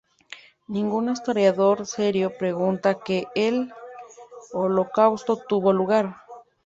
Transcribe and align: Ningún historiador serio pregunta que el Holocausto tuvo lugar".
Ningún 0.67 1.09
historiador 1.11 1.85
serio 1.85 2.35
pregunta 2.35 3.03
que 3.03 3.27
el 3.35 3.71
Holocausto 4.51 5.35
tuvo 5.47 5.73
lugar". 5.73 6.15